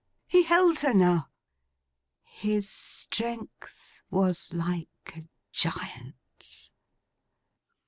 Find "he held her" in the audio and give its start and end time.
0.25-0.95